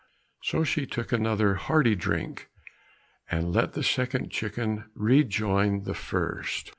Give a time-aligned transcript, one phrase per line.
[0.41, 2.49] So she took another hearty drink,
[3.29, 6.69] and let the second chicken rejoin the first.